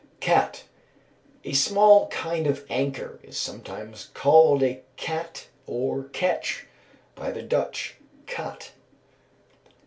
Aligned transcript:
Cat. 0.19 0.63
A 1.43 1.53
small 1.53 2.07
kind 2.07 2.47
of 2.47 2.65
anchor 2.71 3.19
is 3.21 3.37
sometimes 3.37 4.09
called 4.15 4.63
a 4.63 4.81
cat 4.97 5.45
or 5.67 6.05
ketch; 6.05 6.65
by 7.13 7.29
the 7.29 7.43
Dutch, 7.43 7.97
"Kat." 8.25 8.71